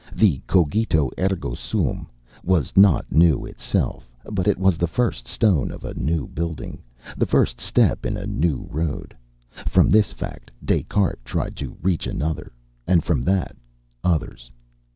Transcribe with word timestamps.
The 0.15 0.41
Cogito 0.47 1.11
ergo 1.19 1.53
Sum 1.53 2.07
was 2.43 2.75
not 2.75 3.11
new 3.11 3.45
itself, 3.45 4.09
but 4.31 4.47
it 4.47 4.57
was 4.57 4.79
the 4.79 4.87
first 4.87 5.27
stone 5.27 5.69
of 5.69 5.85
a 5.85 5.93
new 5.93 6.27
building 6.27 6.81
the 7.15 7.27
first 7.27 7.61
step 7.61 8.03
in 8.03 8.17
a 8.17 8.25
new 8.25 8.67
road: 8.71 9.15
from 9.67 9.91
this 9.91 10.11
fact 10.11 10.49
Des 10.65 10.81
Cartes 10.81 11.21
tried 11.23 11.55
to 11.57 11.77
reach 11.83 12.07
another, 12.07 12.51
and 12.87 13.03
from 13.03 13.21
that 13.25 13.55
others. 14.03 14.49